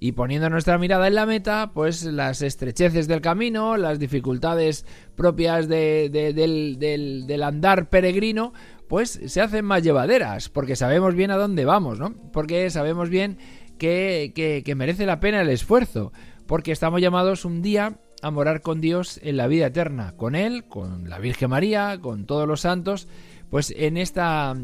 Y 0.02 0.10
poniendo 0.10 0.50
nuestra 0.50 0.78
mirada 0.78 1.06
en 1.06 1.14
la 1.14 1.26
meta, 1.26 1.70
pues 1.72 2.02
las 2.02 2.42
estrecheces 2.42 3.06
del 3.06 3.20
camino, 3.20 3.76
las 3.76 4.00
dificultades 4.00 4.84
propias 5.14 5.68
del, 5.68 7.40
andar 7.44 7.88
peregrino, 7.88 8.52
pues 8.88 9.20
se 9.24 9.40
hacen 9.40 9.64
más 9.64 9.84
llevaderas, 9.84 10.48
porque 10.48 10.74
sabemos 10.74 11.14
bien 11.14 11.30
a 11.30 11.36
dónde 11.36 11.64
vamos, 11.64 12.00
¿no? 12.00 12.16
Porque 12.32 12.68
sabemos 12.70 13.10
bien 13.10 13.38
que, 13.78 14.32
que 14.34 14.74
merece 14.74 15.06
la 15.06 15.20
pena 15.20 15.40
el 15.40 15.50
esfuerzo, 15.50 16.12
porque 16.48 16.72
estamos 16.72 17.00
llamados 17.00 17.44
un 17.44 17.62
día 17.62 18.00
a 18.22 18.32
morar 18.32 18.60
con 18.60 18.80
Dios 18.80 19.20
en 19.22 19.36
la 19.36 19.46
vida 19.46 19.66
eterna, 19.66 20.16
con 20.16 20.34
Él, 20.34 20.64
con 20.64 21.08
la 21.08 21.20
Virgen 21.20 21.50
María, 21.50 22.00
con 22.00 22.26
todos 22.26 22.48
los 22.48 22.62
santos, 22.62 23.06
pues 23.52 23.70
en 23.76 23.98
esta 23.98 24.56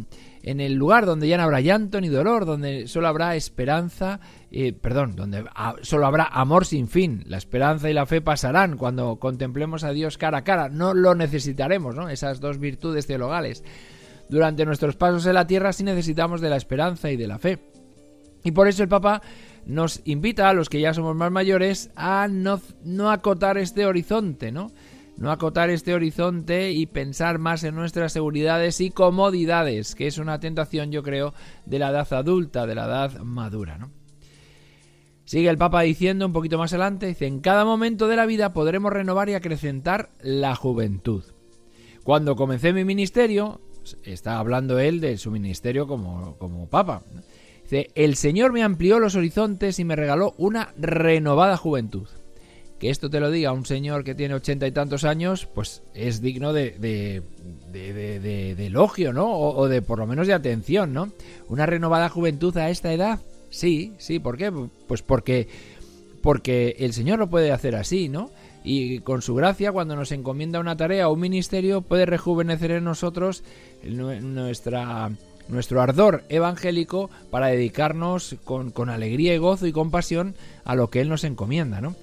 en 0.42 0.60
el 0.60 0.72
lugar 0.72 1.04
donde 1.04 1.28
ya 1.28 1.36
no 1.36 1.42
habrá 1.42 1.60
llanto 1.60 2.00
ni 2.00 2.08
dolor, 2.08 2.46
donde 2.46 2.88
solo 2.88 3.06
habrá 3.08 3.36
esperanza, 3.36 4.18
eh, 4.50 4.72
perdón, 4.72 5.14
donde 5.14 5.44
solo 5.82 6.06
habrá 6.06 6.24
amor 6.24 6.64
sin 6.64 6.88
fin. 6.88 7.22
La 7.26 7.36
esperanza 7.36 7.90
y 7.90 7.92
la 7.92 8.06
fe 8.06 8.22
pasarán 8.22 8.78
cuando 8.78 9.16
contemplemos 9.16 9.84
a 9.84 9.92
Dios 9.92 10.16
cara 10.16 10.38
a 10.38 10.44
cara. 10.44 10.70
No 10.70 10.94
lo 10.94 11.14
necesitaremos, 11.14 11.96
¿no? 11.96 12.08
Esas 12.08 12.40
dos 12.40 12.56
virtudes 12.56 13.06
teologales. 13.06 13.62
Durante 14.30 14.64
nuestros 14.64 14.96
pasos 14.96 15.26
en 15.26 15.34
la 15.34 15.46
tierra 15.46 15.74
sí 15.74 15.84
necesitamos 15.84 16.40
de 16.40 16.48
la 16.48 16.56
esperanza 16.56 17.10
y 17.10 17.18
de 17.18 17.26
la 17.26 17.38
fe. 17.38 17.58
Y 18.42 18.52
por 18.52 18.68
eso 18.68 18.82
el 18.82 18.88
Papa 18.88 19.20
nos 19.66 20.00
invita 20.06 20.48
a 20.48 20.54
los 20.54 20.70
que 20.70 20.80
ya 20.80 20.94
somos 20.94 21.14
más 21.14 21.30
mayores 21.30 21.90
a 21.94 22.26
no, 22.26 22.58
no 22.84 23.10
acotar 23.10 23.58
este 23.58 23.84
horizonte, 23.84 24.50
¿no? 24.50 24.72
No 25.18 25.32
acotar 25.32 25.68
este 25.68 25.94
horizonte 25.94 26.70
y 26.70 26.86
pensar 26.86 27.38
más 27.38 27.64
en 27.64 27.74
nuestras 27.74 28.12
seguridades 28.12 28.80
y 28.80 28.90
comodidades, 28.90 29.96
que 29.96 30.06
es 30.06 30.18
una 30.18 30.38
tentación, 30.38 30.92
yo 30.92 31.02
creo, 31.02 31.34
de 31.66 31.80
la 31.80 31.90
edad 31.90 32.10
adulta, 32.12 32.66
de 32.66 32.76
la 32.76 32.84
edad 32.84 33.18
madura, 33.20 33.78
¿no? 33.78 33.90
Sigue 35.24 35.50
el 35.50 35.58
Papa 35.58 35.82
diciendo 35.82 36.24
un 36.24 36.32
poquito 36.32 36.56
más 36.56 36.72
adelante, 36.72 37.06
dice, 37.06 37.26
en 37.26 37.40
cada 37.40 37.64
momento 37.64 38.06
de 38.06 38.16
la 38.16 38.26
vida 38.26 38.52
podremos 38.52 38.92
renovar 38.92 39.28
y 39.28 39.34
acrecentar 39.34 40.08
la 40.22 40.54
juventud. 40.54 41.24
Cuando 42.04 42.36
comencé 42.36 42.72
mi 42.72 42.84
ministerio, 42.84 43.60
está 44.04 44.38
hablando 44.38 44.78
él 44.78 45.00
de 45.00 45.18
su 45.18 45.30
ministerio 45.30 45.86
como, 45.86 46.38
como 46.38 46.68
Papa, 46.68 47.02
dice, 47.64 47.90
el 47.96 48.14
Señor 48.14 48.52
me 48.52 48.62
amplió 48.62 49.00
los 49.00 49.16
horizontes 49.16 49.80
y 49.80 49.84
me 49.84 49.96
regaló 49.96 50.34
una 50.38 50.72
renovada 50.78 51.56
juventud 51.56 52.08
que 52.78 52.90
esto 52.90 53.10
te 53.10 53.20
lo 53.20 53.30
diga 53.30 53.52
un 53.52 53.66
señor 53.66 54.04
que 54.04 54.14
tiene 54.14 54.34
ochenta 54.34 54.66
y 54.66 54.72
tantos 54.72 55.04
años, 55.04 55.46
pues 55.46 55.82
es 55.94 56.20
digno 56.20 56.52
de, 56.52 57.22
elogio, 58.58 59.12
¿no? 59.12 59.32
O, 59.32 59.56
o, 59.56 59.68
de 59.68 59.82
por 59.82 59.98
lo 59.98 60.06
menos 60.06 60.26
de 60.26 60.34
atención, 60.34 60.92
¿no? 60.92 61.10
Una 61.48 61.66
renovada 61.66 62.08
juventud 62.08 62.56
a 62.56 62.70
esta 62.70 62.92
edad. 62.92 63.20
Sí, 63.50 63.94
sí, 63.98 64.18
¿por 64.18 64.36
qué? 64.36 64.52
Pues 64.86 65.02
porque, 65.02 65.48
porque 66.22 66.76
el 66.78 66.92
Señor 66.92 67.18
lo 67.18 67.28
puede 67.28 67.50
hacer 67.50 67.74
así, 67.74 68.08
¿no? 68.08 68.30
Y 68.62 69.00
con 69.00 69.22
su 69.22 69.34
gracia, 69.34 69.72
cuando 69.72 69.96
nos 69.96 70.12
encomienda 70.12 70.60
una 70.60 70.76
tarea 70.76 71.08
o 71.08 71.14
un 71.14 71.20
ministerio, 71.20 71.80
puede 71.80 72.06
rejuvenecer 72.06 72.70
en 72.72 72.84
nosotros 72.84 73.42
nuestra 73.82 75.10
nuestro 75.48 75.80
ardor 75.80 76.24
evangélico 76.28 77.08
para 77.30 77.46
dedicarnos 77.46 78.36
con, 78.44 78.70
con 78.70 78.90
alegría 78.90 79.34
y 79.34 79.38
gozo 79.38 79.66
y 79.66 79.72
compasión 79.72 80.34
a 80.64 80.74
lo 80.74 80.90
que 80.90 81.00
Él 81.00 81.08
nos 81.08 81.24
encomienda, 81.24 81.80
¿no? 81.80 81.96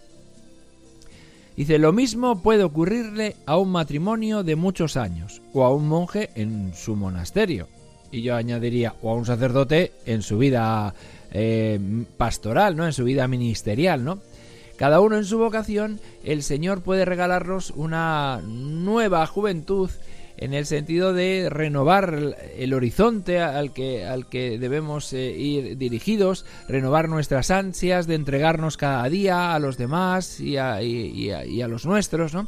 Dice, 1.56 1.80
lo 1.80 1.94
mismo 1.94 2.42
puede 2.42 2.64
ocurrirle 2.64 3.38
a 3.46 3.58
un 3.58 3.72
matrimonio 3.72 4.44
de 4.44 4.58
muchos 4.58 4.98
años 4.98 5.42
o 5.54 5.64
a 5.64 5.74
un 5.74 5.88
monje 5.88 6.30
en 6.36 6.74
su 6.76 6.96
monasterio. 6.96 7.68
Y 8.12 8.22
yo 8.22 8.36
añadiría, 8.36 8.94
o 9.02 9.12
a 9.12 9.16
un 9.16 9.26
sacerdote 9.26 9.94
en 10.06 10.22
su 10.22 10.38
vida 10.38 10.94
eh, 11.32 11.80
pastoral, 12.18 12.76
¿no? 12.76 12.86
En 12.86 12.94
su 12.94 13.06
vida 13.06 13.28
ministerial, 13.28 14.04
¿no? 14.04 14.20
Cada 14.78 15.00
uno 15.00 15.16
en 15.16 15.24
su 15.24 15.38
vocación, 15.38 16.02
el 16.26 16.44
Señor 16.44 16.82
puede 16.82 17.06
regalarnos 17.06 17.72
una 17.72 18.42
nueva 18.46 19.26
juventud 19.26 19.90
en 20.38 20.54
el 20.54 20.66
sentido 20.66 21.14
de 21.14 21.50
renovar 21.50 22.36
el 22.58 22.74
horizonte 22.74 23.40
al 23.40 23.74
que, 23.74 24.06
al 24.06 24.28
que 24.28 24.58
debemos 24.60 25.14
eh, 25.14 25.32
ir 25.32 25.78
dirigidos, 25.78 26.46
renovar 26.68 27.10
nuestras 27.10 27.52
ansias 27.52 28.08
de 28.08 28.16
entregarnos 28.16 28.78
cada 28.78 29.08
día 29.10 29.54
a 29.54 29.60
los 29.60 29.78
demás 29.78 30.40
y 30.40 30.58
a, 30.58 30.82
y, 30.82 31.32
a, 31.32 31.68
los 31.68 31.86
nuestros, 31.86 32.34
¿no? 32.34 32.48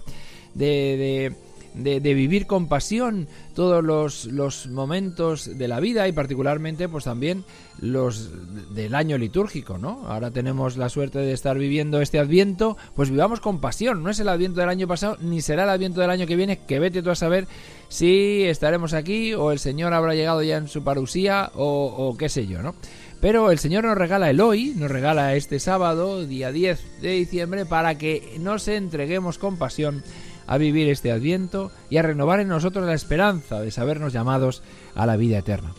de, 0.53 0.65
de, 0.65 1.46
vivir 1.77 2.48
con 2.48 2.67
pasión 2.67 3.27
todos 3.55 3.84
los, 3.84 4.25
los, 4.25 4.67
momentos 4.67 5.57
de 5.57 5.67
la 5.67 5.79
vida 5.79 6.07
y 6.07 6.12
particularmente 6.12 6.89
pues 6.89 7.05
también 7.05 7.43
los 7.79 8.29
del 8.74 8.96
año 8.96 9.17
litúrgico, 9.17 9.77
¿no? 9.77 10.03
Ahora 10.07 10.31
tenemos 10.31 10.77
la 10.77 10.89
suerte 10.89 11.19
de 11.19 11.34
estar 11.34 11.57
viviendo 11.57 12.01
este 12.01 12.19
adviento, 12.19 12.77
pues 12.96 13.10
vivamos 13.10 13.39
con 13.39 13.62
pasión, 13.62 14.03
no 14.03 14.10
es 14.10 14.19
el 14.19 14.29
adviento 14.29 14.60
del 14.60 14.69
año 14.69 14.88
pasado 14.88 15.17
ni 15.22 15.41
será 15.41 15.63
el 15.63 15.69
adviento 15.69 16.01
del 16.01 16.10
año 16.10 16.27
que 16.27 16.36
viene, 16.36 16.60
que 16.60 16.79
vete 16.79 17.03
tú 17.03 17.12
a 17.12 17.15
saber 17.15 17.48
si 17.89 18.43
estaremos 18.43 18.93
aquí 18.93 19.34
o 19.34 19.51
el 19.51 19.60
Señor 19.60 19.93
habrá 19.93 20.15
llegado 20.15 20.43
ya 20.43 20.57
en 20.57 20.67
su 20.67 20.84
parusía 20.84 21.51
o, 21.55 21.86
o 21.98 22.17
qué 22.17 22.29
sé 22.29 22.48
yo, 22.48 22.62
¿no? 22.62 22.75
Pero 23.19 23.50
el 23.50 23.57
Señor 23.57 23.84
nos 23.84 23.98
regala 23.98 24.29
el 24.29 24.39
hoy, 24.39 24.74
nos 24.75 24.91
regala 24.91 25.36
este 25.36 25.60
sábado, 25.60 26.25
día 26.25 26.51
10 26.51 27.01
de 27.01 27.12
diciembre, 27.12 27.65
para 27.65 27.98
que 27.98 28.38
nos 28.39 28.67
entreguemos 28.67 29.39
con 29.39 29.57
pasión 29.57 30.03
a 30.47 30.57
vivir 30.57 30.89
este 30.89 31.11
adviento 31.11 31.71
y 31.89 31.97
a 31.97 32.01
renovar 32.01 32.39
en 32.39 32.47
nosotros 32.47 32.85
la 32.85 32.93
esperanza 32.93 33.59
de 33.59 33.71
sabernos 33.71 34.13
llamados 34.13 34.63
a 34.95 35.05
la 35.05 35.17
vida 35.17 35.37
eterna. 35.37 35.73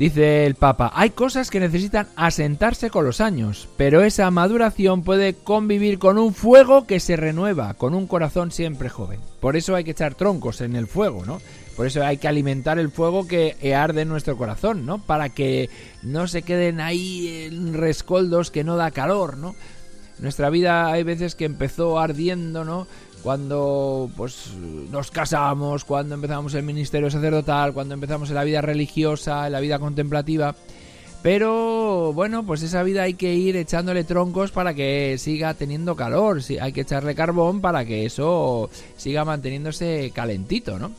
Dice 0.00 0.46
el 0.46 0.54
Papa, 0.54 0.90
hay 0.94 1.10
cosas 1.10 1.50
que 1.50 1.60
necesitan 1.60 2.08
asentarse 2.16 2.88
con 2.88 3.04
los 3.04 3.20
años, 3.20 3.68
pero 3.76 4.02
esa 4.02 4.30
maduración 4.30 5.02
puede 5.02 5.34
convivir 5.34 5.98
con 5.98 6.16
un 6.16 6.32
fuego 6.32 6.86
que 6.86 7.00
se 7.00 7.16
renueva, 7.16 7.74
con 7.74 7.92
un 7.92 8.06
corazón 8.06 8.50
siempre 8.50 8.88
joven. 8.88 9.20
Por 9.40 9.56
eso 9.56 9.74
hay 9.74 9.84
que 9.84 9.90
echar 9.90 10.14
troncos 10.14 10.62
en 10.62 10.74
el 10.74 10.86
fuego, 10.86 11.26
¿no? 11.26 11.42
Por 11.76 11.86
eso 11.86 12.02
hay 12.02 12.16
que 12.16 12.28
alimentar 12.28 12.78
el 12.78 12.90
fuego 12.90 13.28
que 13.28 13.74
arde 13.74 14.00
en 14.00 14.08
nuestro 14.08 14.38
corazón, 14.38 14.86
¿no? 14.86 15.04
Para 15.04 15.28
que 15.28 15.68
no 16.02 16.28
se 16.28 16.40
queden 16.40 16.80
ahí 16.80 17.50
rescoldos 17.74 18.50
que 18.50 18.64
no 18.64 18.76
da 18.76 18.92
calor, 18.92 19.36
¿no? 19.36 19.54
Nuestra 20.20 20.50
vida 20.50 20.90
hay 20.90 21.02
veces 21.02 21.34
que 21.34 21.46
empezó 21.46 21.98
ardiendo, 21.98 22.64
¿no? 22.64 22.86
Cuando 23.22 24.10
pues 24.16 24.52
nos 24.90 25.10
casamos, 25.10 25.84
cuando 25.84 26.14
empezamos 26.14 26.54
el 26.54 26.62
ministerio 26.62 27.10
sacerdotal, 27.10 27.72
cuando 27.72 27.94
empezamos 27.94 28.28
en 28.30 28.34
la 28.34 28.44
vida 28.44 28.60
religiosa, 28.60 29.46
en 29.46 29.52
la 29.52 29.60
vida 29.60 29.78
contemplativa. 29.78 30.54
Pero 31.22 32.14
bueno, 32.14 32.46
pues 32.46 32.62
esa 32.62 32.82
vida 32.82 33.02
hay 33.02 33.14
que 33.14 33.34
ir 33.34 33.56
echándole 33.56 34.04
troncos 34.04 34.52
para 34.52 34.72
que 34.72 35.16
siga 35.18 35.52
teniendo 35.52 35.94
calor, 35.94 36.40
hay 36.60 36.72
que 36.72 36.80
echarle 36.80 37.14
carbón 37.14 37.60
para 37.60 37.84
que 37.84 38.06
eso 38.06 38.70
siga 38.96 39.26
manteniéndose 39.26 40.12
calentito, 40.14 40.78
¿no? 40.78 40.92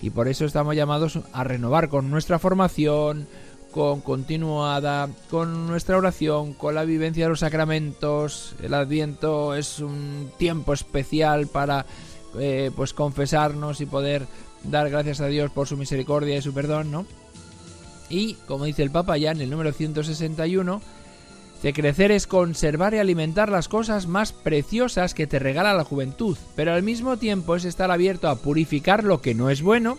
Y 0.00 0.10
por 0.10 0.28
eso 0.28 0.44
estamos 0.44 0.76
llamados 0.76 1.18
a 1.32 1.42
renovar 1.42 1.88
con 1.88 2.08
nuestra 2.10 2.38
formación, 2.38 3.26
con 3.74 4.02
continuada, 4.02 5.08
con 5.28 5.66
nuestra 5.66 5.96
oración, 5.96 6.54
con 6.54 6.76
la 6.76 6.84
vivencia 6.84 7.24
de 7.24 7.30
los 7.30 7.40
sacramentos. 7.40 8.54
El 8.62 8.72
Adviento 8.72 9.52
es 9.56 9.80
un 9.80 10.30
tiempo 10.38 10.72
especial 10.72 11.48
para 11.48 11.84
eh, 12.38 12.70
pues 12.76 12.92
confesarnos 12.92 13.80
y 13.80 13.86
poder 13.86 14.28
dar 14.62 14.90
gracias 14.90 15.20
a 15.20 15.26
Dios 15.26 15.50
por 15.50 15.66
su 15.66 15.76
misericordia 15.76 16.36
y 16.36 16.42
su 16.42 16.54
perdón, 16.54 16.92
¿no? 16.92 17.04
Y, 18.08 18.34
como 18.46 18.66
dice 18.66 18.84
el 18.84 18.92
Papa 18.92 19.16
ya 19.16 19.32
en 19.32 19.40
el 19.40 19.50
número 19.50 19.72
161, 19.72 20.80
de 21.64 21.72
crecer 21.72 22.12
es 22.12 22.28
conservar 22.28 22.94
y 22.94 22.98
alimentar 22.98 23.48
las 23.48 23.66
cosas 23.66 24.06
más 24.06 24.32
preciosas 24.32 25.14
que 25.14 25.26
te 25.26 25.40
regala 25.40 25.74
la 25.74 25.82
juventud, 25.82 26.38
pero 26.54 26.74
al 26.74 26.84
mismo 26.84 27.16
tiempo 27.16 27.56
es 27.56 27.64
estar 27.64 27.90
abierto 27.90 28.28
a 28.28 28.36
purificar 28.36 29.02
lo 29.02 29.20
que 29.20 29.34
no 29.34 29.50
es 29.50 29.62
bueno 29.62 29.98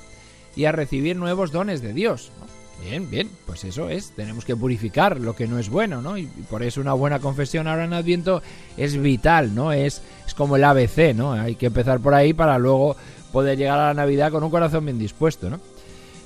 y 0.55 0.63
a 0.63 0.71
recibir 0.71 1.17
nuevos 1.17 1.51
dones 1.51 1.81
de 1.81 1.91
Dios. 1.91 2.31
Bien, 2.81 3.09
bien, 3.09 3.29
pues 3.45 3.63
eso 3.63 3.89
es, 3.89 4.11
tenemos 4.11 4.45
que 4.45 4.55
purificar 4.55 5.19
lo 5.19 5.35
que 5.35 5.47
no 5.47 5.57
es 5.57 5.69
bueno, 5.69 6.01
¿no? 6.01 6.17
Y 6.17 6.25
por 6.25 6.61
eso 6.61 6.81
una 6.81 6.93
buena 6.93 7.19
confesión 7.19 7.67
ahora 7.67 7.85
en 7.85 7.93
Adviento 7.93 8.41
es 8.77 8.97
vital, 8.97 9.55
¿no? 9.55 9.71
Es, 9.71 10.01
es 10.25 10.33
como 10.33 10.55
el 10.55 10.63
ABC, 10.63 11.15
¿no? 11.15 11.33
Hay 11.33 11.55
que 11.55 11.67
empezar 11.67 11.99
por 11.99 12.13
ahí 12.13 12.33
para 12.33 12.59
luego 12.59 12.95
poder 13.31 13.57
llegar 13.57 13.79
a 13.79 13.87
la 13.87 13.93
Navidad 13.93 14.31
con 14.31 14.43
un 14.43 14.51
corazón 14.51 14.85
bien 14.85 14.99
dispuesto, 14.99 15.49
¿no? 15.49 15.59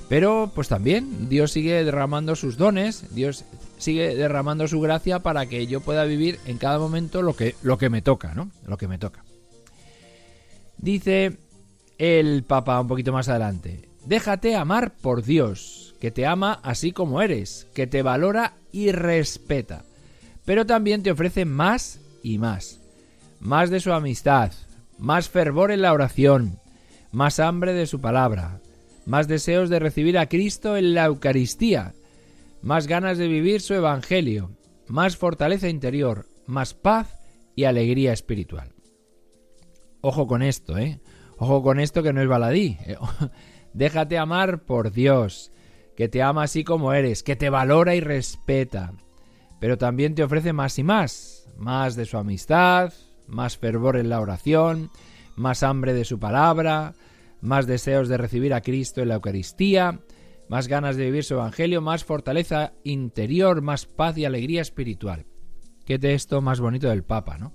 Pero 0.08 0.50
pues 0.54 0.68
también 0.68 1.28
Dios 1.28 1.52
sigue 1.52 1.84
derramando 1.84 2.34
sus 2.34 2.56
dones, 2.56 3.14
Dios 3.14 3.44
sigue 3.78 4.16
derramando 4.16 4.66
su 4.66 4.80
gracia 4.80 5.20
para 5.20 5.46
que 5.46 5.66
yo 5.66 5.80
pueda 5.80 6.04
vivir 6.04 6.40
en 6.46 6.58
cada 6.58 6.78
momento 6.78 7.22
lo 7.22 7.34
que, 7.34 7.54
lo 7.62 7.78
que 7.78 7.90
me 7.90 8.02
toca, 8.02 8.34
¿no? 8.34 8.50
Lo 8.66 8.76
que 8.76 8.88
me 8.88 8.98
toca. 8.98 9.24
Dice 10.78 11.38
el 11.96 12.42
Papa 12.42 12.80
un 12.80 12.88
poquito 12.88 13.12
más 13.12 13.28
adelante, 13.28 13.88
Déjate 14.04 14.56
amar 14.56 14.94
por 14.94 15.22
Dios, 15.22 15.89
que 16.00 16.10
te 16.10 16.26
ama 16.26 16.60
así 16.62 16.92
como 16.92 17.22
eres, 17.22 17.68
que 17.74 17.86
te 17.86 18.02
valora 18.02 18.54
y 18.72 18.90
respeta, 18.90 19.84
pero 20.44 20.66
también 20.66 21.02
te 21.02 21.10
ofrece 21.10 21.44
más 21.44 22.00
y 22.22 22.38
más. 22.38 22.80
Más 23.38 23.70
de 23.70 23.80
su 23.80 23.92
amistad, 23.92 24.52
más 24.98 25.28
fervor 25.28 25.70
en 25.70 25.82
la 25.82 25.92
oración, 25.92 26.58
más 27.12 27.38
hambre 27.38 27.72
de 27.72 27.86
su 27.86 28.00
palabra, 28.00 28.60
más 29.06 29.28
deseos 29.28 29.68
de 29.68 29.78
recibir 29.78 30.18
a 30.18 30.28
Cristo 30.28 30.76
en 30.76 30.94
la 30.94 31.06
Eucaristía, 31.06 31.94
más 32.62 32.86
ganas 32.86 33.18
de 33.18 33.28
vivir 33.28 33.60
su 33.60 33.74
Evangelio, 33.74 34.50
más 34.86 35.16
fortaleza 35.16 35.68
interior, 35.68 36.26
más 36.46 36.74
paz 36.74 37.18
y 37.54 37.64
alegría 37.64 38.12
espiritual. 38.12 38.72
Ojo 40.00 40.26
con 40.26 40.42
esto, 40.42 40.78
¿eh? 40.78 41.00
Ojo 41.38 41.62
con 41.62 41.80
esto 41.80 42.02
que 42.02 42.12
no 42.12 42.20
es 42.20 42.28
baladí. 42.28 42.76
Déjate 43.72 44.18
amar 44.18 44.64
por 44.64 44.92
Dios, 44.92 45.52
que 46.00 46.08
te 46.08 46.22
ama 46.22 46.44
así 46.44 46.64
como 46.64 46.94
eres, 46.94 47.22
que 47.22 47.36
te 47.36 47.50
valora 47.50 47.94
y 47.94 48.00
respeta, 48.00 48.94
pero 49.60 49.76
también 49.76 50.14
te 50.14 50.22
ofrece 50.22 50.54
más 50.54 50.78
y 50.78 50.82
más, 50.82 51.46
más 51.58 51.94
de 51.94 52.06
su 52.06 52.16
amistad, 52.16 52.94
más 53.26 53.58
fervor 53.58 53.98
en 53.98 54.08
la 54.08 54.18
oración, 54.22 54.88
más 55.36 55.62
hambre 55.62 55.92
de 55.92 56.06
su 56.06 56.18
palabra, 56.18 56.94
más 57.42 57.66
deseos 57.66 58.08
de 58.08 58.16
recibir 58.16 58.54
a 58.54 58.62
Cristo 58.62 59.02
en 59.02 59.08
la 59.08 59.16
Eucaristía, 59.16 60.00
más 60.48 60.68
ganas 60.68 60.96
de 60.96 61.04
vivir 61.04 61.22
su 61.22 61.34
Evangelio, 61.34 61.82
más 61.82 62.02
fortaleza 62.02 62.72
interior, 62.82 63.60
más 63.60 63.84
paz 63.84 64.16
y 64.16 64.24
alegría 64.24 64.62
espiritual. 64.62 65.26
Qué 65.84 65.98
texto 65.98 66.40
más 66.40 66.60
bonito 66.60 66.88
del 66.88 67.02
Papa, 67.02 67.36
¿no? 67.36 67.52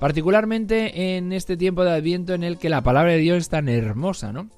Particularmente 0.00 1.16
en 1.16 1.32
este 1.32 1.56
tiempo 1.56 1.84
de 1.84 1.92
Adviento 1.92 2.34
en 2.34 2.42
el 2.42 2.58
que 2.58 2.68
la 2.68 2.82
palabra 2.82 3.12
de 3.12 3.18
Dios 3.18 3.38
es 3.38 3.48
tan 3.48 3.68
hermosa, 3.68 4.32
¿no? 4.32 4.50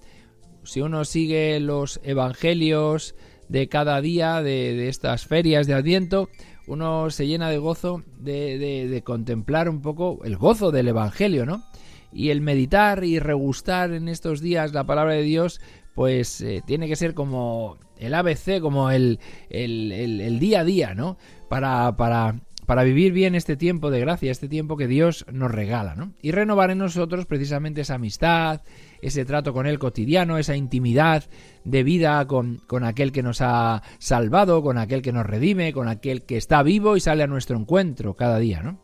Si 0.64 0.80
uno 0.80 1.04
sigue 1.04 1.58
los 1.60 2.00
evangelios 2.04 3.14
de 3.48 3.68
cada 3.68 4.00
día 4.00 4.42
de, 4.42 4.88
estas 4.88 5.26
ferias 5.26 5.66
de 5.66 5.74
Adviento, 5.74 6.28
uno 6.66 7.10
se 7.10 7.26
llena 7.26 7.50
de 7.50 7.58
gozo 7.58 8.02
de, 8.18 9.02
contemplar 9.04 9.68
un 9.68 9.82
poco 9.82 10.20
el 10.24 10.36
gozo 10.36 10.70
del 10.70 10.88
Evangelio, 10.88 11.44
¿no? 11.44 11.64
Y 12.12 12.30
el 12.30 12.40
meditar 12.40 13.04
y 13.04 13.18
regustar 13.18 13.92
en 13.92 14.08
estos 14.08 14.40
días 14.40 14.72
la 14.72 14.84
palabra 14.84 15.14
de 15.14 15.22
Dios, 15.22 15.60
pues 15.94 16.40
eh, 16.40 16.62
tiene 16.66 16.88
que 16.88 16.96
ser 16.96 17.14
como 17.14 17.78
el 17.98 18.14
ABC, 18.14 18.60
como 18.60 18.90
el, 18.90 19.18
el, 19.50 19.92
el, 19.92 20.38
día 20.38 20.60
a 20.60 20.64
día, 20.64 20.94
¿no? 20.94 21.16
Para, 21.48 21.96
para 21.96 22.40
para 22.66 22.84
vivir 22.84 23.12
bien 23.12 23.34
este 23.34 23.56
tiempo 23.56 23.90
de 23.90 24.00
gracia, 24.00 24.30
este 24.30 24.48
tiempo 24.48 24.76
que 24.76 24.86
Dios 24.86 25.26
nos 25.32 25.50
regala, 25.50 25.94
¿no? 25.94 26.12
Y 26.22 26.30
renovar 26.30 26.70
en 26.70 26.78
nosotros 26.78 27.26
precisamente 27.26 27.80
esa 27.80 27.96
amistad, 27.96 28.62
ese 29.00 29.24
trato 29.24 29.52
con 29.52 29.66
Él 29.66 29.78
cotidiano, 29.78 30.38
esa 30.38 30.56
intimidad 30.56 31.24
de 31.64 31.82
vida 31.82 32.24
con, 32.26 32.62
con 32.66 32.84
aquel 32.84 33.10
que 33.10 33.22
nos 33.22 33.40
ha 33.40 33.82
salvado, 33.98 34.62
con 34.62 34.78
aquel 34.78 35.02
que 35.02 35.12
nos 35.12 35.26
redime, 35.26 35.72
con 35.72 35.88
aquel 35.88 36.24
que 36.24 36.36
está 36.36 36.62
vivo 36.62 36.96
y 36.96 37.00
sale 37.00 37.22
a 37.22 37.26
nuestro 37.26 37.58
encuentro 37.58 38.14
cada 38.14 38.38
día, 38.38 38.62
¿no? 38.62 38.80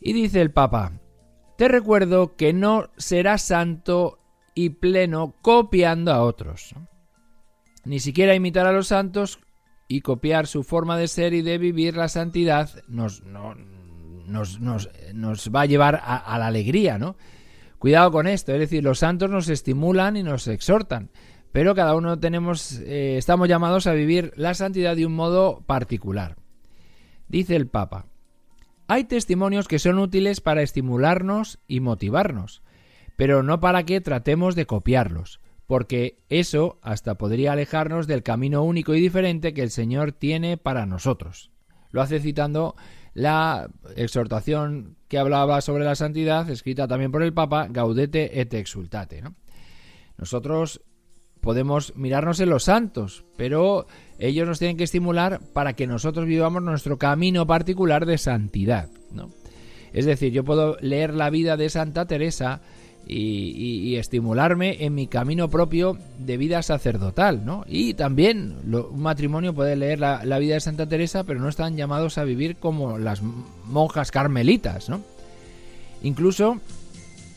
Y 0.00 0.12
dice 0.12 0.40
el 0.40 0.50
Papa, 0.50 0.92
te 1.56 1.68
recuerdo 1.68 2.36
que 2.36 2.52
no 2.52 2.90
serás 2.96 3.42
santo 3.42 4.18
y 4.54 4.70
pleno 4.70 5.34
copiando 5.40 6.12
a 6.12 6.22
otros. 6.22 6.74
Ni 7.84 8.00
siquiera 8.00 8.34
imitar 8.34 8.66
a 8.66 8.72
los 8.72 8.88
santos 8.88 9.40
y 9.94 10.00
copiar 10.00 10.48
su 10.48 10.64
forma 10.64 10.98
de 10.98 11.06
ser 11.06 11.34
y 11.34 11.42
de 11.42 11.56
vivir 11.56 11.96
la 11.96 12.08
santidad 12.08 12.68
nos, 12.88 13.22
nos, 13.22 13.60
nos, 14.26 15.50
va 15.54 15.60
a 15.60 15.66
llevar 15.66 16.02
a, 16.02 16.36
la 16.36 16.48
alegría, 16.48 16.98
¿no? 16.98 17.14
Cuidado 17.78 18.10
con 18.10 18.26
esto, 18.26 18.52
es 18.52 18.58
decir, 18.58 18.82
los 18.82 18.98
santos 18.98 19.30
nos 19.30 19.48
estimulan 19.48 20.16
y 20.16 20.24
nos 20.24 20.48
exhortan, 20.48 21.10
pero 21.52 21.76
cada 21.76 21.94
uno 21.94 22.18
tenemos, 22.18 22.80
eh, 22.80 23.18
estamos 23.18 23.48
llamados 23.48 23.86
a 23.86 23.92
vivir 23.92 24.32
la 24.34 24.54
santidad 24.54 24.96
de 24.96 25.06
un 25.06 25.14
modo 25.14 25.62
particular. 25.64 26.38
Dice 27.28 27.54
el 27.54 27.68
Papa, 27.68 28.06
hay 28.88 29.04
testimonios 29.04 29.68
que 29.68 29.78
son 29.78 30.00
útiles 30.00 30.40
para 30.40 30.62
estimularnos 30.62 31.60
y 31.68 31.78
motivarnos, 31.78 32.62
pero 33.14 33.44
no 33.44 33.60
para 33.60 33.84
que 33.84 34.00
tratemos 34.00 34.56
de 34.56 34.66
copiarlos 34.66 35.38
porque 35.66 36.22
eso 36.28 36.78
hasta 36.82 37.16
podría 37.16 37.52
alejarnos 37.52 38.06
del 38.06 38.22
camino 38.22 38.62
único 38.62 38.94
y 38.94 39.00
diferente 39.00 39.54
que 39.54 39.62
el 39.62 39.70
Señor 39.70 40.12
tiene 40.12 40.56
para 40.56 40.86
nosotros. 40.86 41.50
Lo 41.90 42.02
hace 42.02 42.20
citando 42.20 42.76
la 43.14 43.70
exhortación 43.96 44.96
que 45.08 45.18
hablaba 45.18 45.60
sobre 45.60 45.84
la 45.84 45.94
santidad, 45.94 46.50
escrita 46.50 46.88
también 46.88 47.12
por 47.12 47.22
el 47.22 47.32
Papa, 47.32 47.68
Gaudete 47.70 48.40
et 48.40 48.52
exultate. 48.54 49.22
Nosotros 50.18 50.82
podemos 51.40 51.94
mirarnos 51.94 52.40
en 52.40 52.50
los 52.50 52.64
santos, 52.64 53.24
pero 53.36 53.86
ellos 54.18 54.48
nos 54.48 54.58
tienen 54.58 54.76
que 54.76 54.84
estimular 54.84 55.40
para 55.52 55.74
que 55.74 55.86
nosotros 55.86 56.26
vivamos 56.26 56.62
nuestro 56.62 56.98
camino 56.98 57.46
particular 57.46 58.06
de 58.06 58.18
santidad. 58.18 58.88
Es 59.92 60.06
decir, 60.06 60.32
yo 60.32 60.42
puedo 60.42 60.76
leer 60.80 61.14
la 61.14 61.30
vida 61.30 61.56
de 61.56 61.68
Santa 61.68 62.06
Teresa, 62.06 62.62
y, 63.06 63.96
estimularme 63.96 64.84
en 64.84 64.94
mi 64.94 65.06
camino 65.06 65.48
propio 65.48 65.98
de 66.18 66.36
vida 66.36 66.62
sacerdotal, 66.62 67.44
¿no? 67.44 67.64
Y 67.68 67.94
también 67.94 68.56
un 68.64 69.00
matrimonio 69.00 69.54
puede 69.54 69.76
leer 69.76 70.00
la, 70.00 70.38
vida 70.38 70.54
de 70.54 70.60
Santa 70.60 70.88
Teresa, 70.88 71.24
pero 71.24 71.40
no 71.40 71.48
están 71.48 71.76
llamados 71.76 72.18
a 72.18 72.24
vivir 72.24 72.56
como 72.56 72.98
las 72.98 73.22
monjas 73.66 74.10
carmelitas, 74.10 74.88
¿no? 74.88 75.02
Incluso 76.02 76.60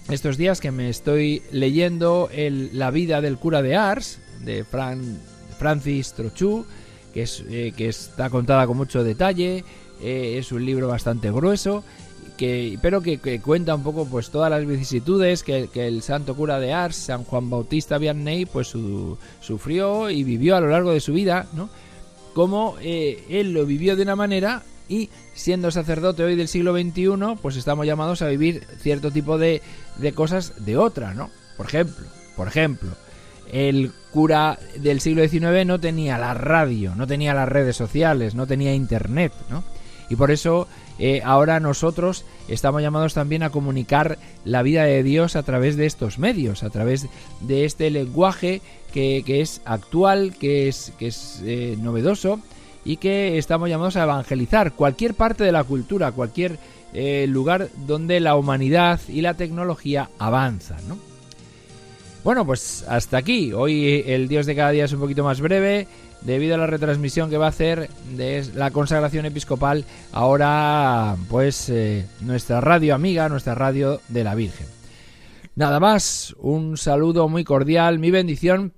estos 0.09 0.37
días 0.37 0.61
que 0.61 0.71
me 0.71 0.89
estoy 0.89 1.41
leyendo 1.51 2.29
la 2.73 2.91
vida 2.91 3.21
del 3.21 3.37
cura 3.37 3.61
de 3.61 3.75
Ars, 3.75 4.19
de 4.43 4.65
Francis 5.57 6.13
Trochu, 6.13 6.65
que, 7.13 7.23
es, 7.23 7.43
eh, 7.49 7.73
que 7.75 7.89
está 7.89 8.29
contada 8.29 8.67
con 8.67 8.77
mucho 8.77 9.03
detalle, 9.03 9.63
eh, 10.01 10.37
es 10.37 10.51
un 10.51 10.65
libro 10.65 10.87
bastante 10.87 11.31
grueso 11.31 11.83
que, 12.37 12.77
pero 12.81 13.01
que, 13.01 13.41
cuenta 13.41 13.75
un 13.75 13.83
poco 13.83 14.05
pues 14.05 14.29
todas 14.29 14.49
las 14.49 14.65
vicisitudes 14.65 15.43
que, 15.43 15.69
el 15.73 16.01
santo 16.01 16.35
cura 16.35 16.59
de 16.59 16.71
Ars, 16.71 16.95
San 16.95 17.23
Juan 17.23 17.49
Bautista 17.49 17.97
Vianney, 17.97 18.45
pues 18.45 18.73
sufrió 19.41 20.09
y 20.09 20.23
vivió 20.23 20.55
a 20.55 20.61
lo 20.61 20.69
largo 20.69 20.91
de 20.91 21.01
su 21.01 21.13
vida, 21.13 21.47
¿no? 21.53 21.69
Como 22.33 22.77
eh, 22.79 23.25
él 23.29 23.51
lo 23.51 23.65
vivió 23.65 23.95
de 23.95 24.03
una 24.03 24.15
manera 24.15 24.63
y 24.87 25.09
siendo 25.33 25.71
sacerdote 25.71 26.23
hoy 26.23 26.35
del 26.35 26.47
siglo 26.47 26.73
XXI, 26.73 27.37
pues 27.41 27.57
estamos 27.57 27.85
llamados 27.85 28.21
a 28.21 28.27
vivir 28.27 28.65
cierto 28.79 29.11
tipo 29.11 29.37
de, 29.37 29.61
de 29.97 30.13
cosas 30.13 30.63
de 30.63 30.77
otra, 30.77 31.13
¿no? 31.13 31.29
Por 31.57 31.65
ejemplo, 31.65 32.05
por 32.35 32.47
ejemplo, 32.47 32.91
el 33.51 33.91
cura 34.11 34.59
del 34.77 35.01
siglo 35.01 35.27
XIX 35.27 35.65
no 35.65 35.79
tenía 35.79 36.17
la 36.17 36.33
radio, 36.33 36.95
no 36.95 37.07
tenía 37.07 37.33
las 37.33 37.49
redes 37.49 37.75
sociales, 37.75 38.35
no 38.35 38.45
tenía 38.45 38.73
internet, 38.73 39.33
¿no? 39.49 39.63
Y 40.09 40.15
por 40.15 40.31
eso 40.31 40.67
eh, 40.99 41.21
ahora 41.23 41.59
nosotros 41.59 42.25
estamos 42.47 42.81
llamados 42.81 43.13
también 43.13 43.43
a 43.43 43.49
comunicar 43.49 44.17
la 44.45 44.63
vida 44.63 44.83
de 44.83 45.03
Dios 45.03 45.35
a 45.35 45.43
través 45.43 45.77
de 45.77 45.85
estos 45.85 46.17
medios, 46.17 46.63
a 46.63 46.69
través 46.69 47.07
de 47.41 47.65
este 47.65 47.89
lenguaje 47.89 48.61
que, 48.93 49.23
es 49.27 49.61
actual, 49.65 50.35
que 50.39 50.67
es, 50.67 50.91
que 50.97 51.07
es 51.07 51.41
eh, 51.45 51.77
novedoso 51.79 52.39
y 52.83 52.97
que 52.97 53.37
estamos 53.37 53.69
llamados 53.69 53.95
a 53.95 54.03
evangelizar 54.03 54.73
cualquier 54.73 55.13
parte 55.13 55.43
de 55.43 55.51
la 55.51 55.63
cultura, 55.63 56.11
cualquier 56.11 56.57
eh, 56.93 57.27
lugar 57.27 57.69
donde 57.85 58.19
la 58.19 58.35
humanidad 58.35 58.99
y 59.07 59.21
la 59.21 59.35
tecnología 59.35 60.09
avanzan. 60.17 60.79
Bueno, 62.23 62.45
pues 62.45 62.83
hasta 62.87 63.17
aquí. 63.17 63.53
Hoy 63.53 64.03
el 64.05 64.27
Dios 64.27 64.45
de 64.45 64.55
cada 64.55 64.71
día 64.71 64.85
es 64.85 64.93
un 64.93 64.99
poquito 64.99 65.23
más 65.23 65.39
breve 65.39 65.87
debido 66.21 66.55
a 66.55 66.57
la 66.57 66.67
retransmisión 66.67 67.29
que 67.29 67.37
va 67.37 67.45
a 67.45 67.49
hacer 67.49 67.89
de 68.15 68.45
la 68.55 68.71
consagración 68.71 69.25
episcopal 69.25 69.85
ahora 70.11 71.15
pues 71.29 71.69
eh, 71.69 72.05
nuestra 72.21 72.59
radio 72.59 72.95
amiga, 72.95 73.29
nuestra 73.29 73.55
radio 73.55 74.01
de 74.09 74.23
la 74.23 74.35
Virgen. 74.35 74.67
Nada 75.55 75.79
más, 75.79 76.35
un 76.39 76.77
saludo 76.77 77.29
muy 77.29 77.43
cordial, 77.43 77.97
mi 77.97 78.11
bendición 78.11 78.73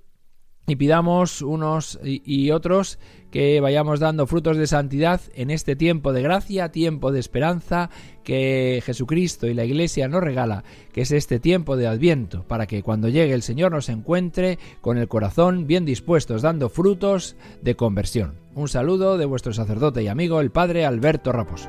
y 0.70 0.76
pidamos 0.76 1.42
unos 1.42 1.98
y, 2.02 2.50
otros 2.50 2.98
que 3.30 3.60
vayamos 3.60 4.00
dando 4.00 4.26
frutos 4.26 4.56
de 4.56 4.66
santidad 4.66 5.20
en 5.34 5.50
este 5.50 5.76
tiempo 5.76 6.12
de 6.12 6.22
gracia, 6.22 6.70
tiempo 6.70 7.12
de 7.12 7.20
esperanza 7.20 7.90
que 8.24 8.82
Jesucristo 8.84 9.46
y 9.46 9.54
la 9.54 9.64
Iglesia 9.64 10.08
nos 10.08 10.22
regala, 10.22 10.64
que 10.92 11.02
es 11.02 11.12
este 11.12 11.38
tiempo 11.40 11.76
de 11.76 11.86
Adviento, 11.86 12.44
para 12.46 12.66
que 12.66 12.82
cuando 12.82 13.08
llegue 13.08 13.34
el 13.34 13.42
Señor 13.42 13.72
nos 13.72 13.88
encuentre 13.88 14.58
con 14.80 14.98
el 14.98 15.08
corazón 15.08 15.66
bien 15.66 15.84
dispuestos, 15.84 16.42
dando 16.42 16.68
frutos 16.68 17.36
de 17.62 17.76
conversión. 17.76 18.34
Un 18.54 18.68
saludo 18.68 19.18
de 19.18 19.26
vuestro 19.26 19.52
sacerdote 19.52 20.02
y 20.02 20.08
amigo, 20.08 20.40
el 20.40 20.50
Padre 20.50 20.84
Alberto 20.84 21.32
Raposo. 21.32 21.68